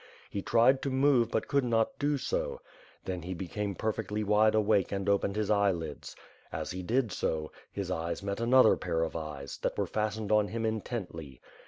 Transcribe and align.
He 0.31 0.41
tried 0.41 0.81
to 0.81 0.89
move 0.89 1.29
but 1.29 1.47
could 1.47 1.63
not 1.63 1.99
do 1.99 2.17
so. 2.17 2.59
Then 3.05 3.21
he 3.21 3.35
became 3.35 3.75
perfectly 3.75 4.23
wide 4.23 4.55
awake 4.55 4.91
and 4.91 5.07
opened 5.07 5.35
his 5.35 5.51
eyelids. 5.51 6.15
As 6.51 6.71
he 6.71 6.81
did 6.81 7.11
so, 7.11 7.51
his 7.71 7.91
eyes 7.91 8.23
met 8.23 8.39
another 8.39 8.75
pair 8.75 9.03
of 9.03 9.15
eyes, 9.15 9.59
that 9.59 9.77
were 9.77 9.85
fastened 9.85 10.31
on 10.31 10.47
him 10.47 10.65
intently. 10.65 11.39